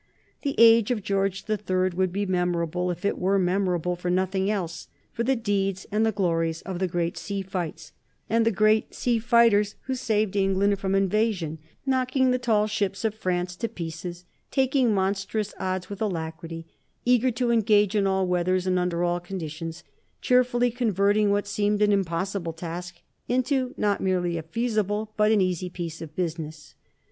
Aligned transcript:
The 0.41 0.55
age 0.57 0.89
of 0.89 1.03
George 1.03 1.45
the 1.45 1.57
Third 1.57 1.93
would 1.93 2.11
be 2.11 2.25
memorable, 2.25 2.89
if 2.89 3.05
it 3.05 3.19
were 3.19 3.37
memorable 3.37 3.95
for 3.95 4.09
nothing 4.09 4.49
else, 4.49 4.87
for 5.13 5.23
the 5.23 5.35
deeds 5.35 5.85
and 5.91 6.03
the 6.03 6.11
glories 6.11 6.63
of 6.63 6.79
the 6.79 6.87
great 6.87 7.19
sea 7.19 7.43
fights 7.43 7.91
and 8.27 8.43
the 8.43 8.49
great 8.49 8.95
sea 8.95 9.19
fighters 9.19 9.75
who 9.83 9.93
saved 9.93 10.35
England 10.35 10.79
from 10.79 10.95
invasion, 10.95 11.59
knocking 11.85 12.31
the 12.31 12.39
tall 12.39 12.65
ships 12.65 13.05
of 13.05 13.13
France 13.13 13.55
to 13.57 13.69
pieces, 13.69 14.25
taking 14.49 14.91
monstrous 14.91 15.53
odds 15.59 15.87
with 15.87 16.01
alacrity, 16.01 16.65
eager 17.05 17.29
to 17.29 17.51
engage 17.51 17.93
in 17.93 18.07
all 18.07 18.25
weathers 18.25 18.65
and 18.65 18.79
under 18.79 19.03
all 19.03 19.19
conditions, 19.19 19.83
cheerfully 20.19 20.71
converting 20.71 21.29
what 21.29 21.45
seemed 21.45 21.79
an 21.79 21.91
impossible 21.93 22.53
task 22.53 23.03
into 23.27 23.75
not 23.77 24.01
merely 24.01 24.35
a 24.35 24.41
feasible 24.41 25.13
but 25.15 25.31
an 25.31 25.41
easy 25.41 25.69
piece 25.69 26.01
of 26.01 26.15
business. 26.15 26.73